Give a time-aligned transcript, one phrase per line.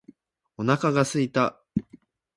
[0.57, 1.61] お腹が空いた。